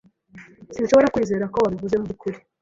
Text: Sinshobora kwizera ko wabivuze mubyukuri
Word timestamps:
Sinshobora 0.73 1.11
kwizera 1.13 1.45
ko 1.53 1.57
wabivuze 1.63 1.95
mubyukuri 1.97 2.37